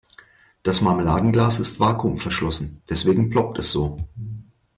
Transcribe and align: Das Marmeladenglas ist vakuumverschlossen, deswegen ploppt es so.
Das 0.63 0.81
Marmeladenglas 0.81 1.59
ist 1.59 1.79
vakuumverschlossen, 1.79 2.81
deswegen 2.89 3.29
ploppt 3.29 3.59
es 3.59 3.71
so. 3.71 3.99